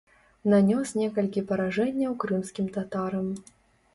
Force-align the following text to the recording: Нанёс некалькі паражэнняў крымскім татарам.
Нанёс 0.53 0.93
некалькі 1.01 1.43
паражэнняў 1.51 2.15
крымскім 2.23 2.69
татарам. 2.79 3.31